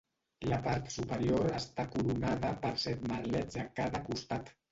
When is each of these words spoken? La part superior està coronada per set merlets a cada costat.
La 0.51 0.57
part 0.67 0.87
superior 0.93 1.43
està 1.57 1.85
coronada 1.95 2.51
per 2.65 2.73
set 2.87 3.05
merlets 3.13 3.59
a 3.65 3.67
cada 3.81 4.05
costat. 4.11 4.53